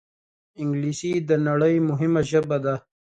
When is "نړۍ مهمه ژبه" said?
1.47-2.57